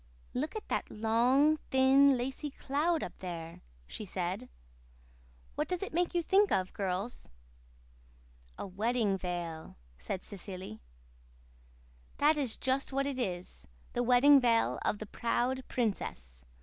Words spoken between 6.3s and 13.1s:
of, girls?" "A wedding veil," said Cecily. "That is just what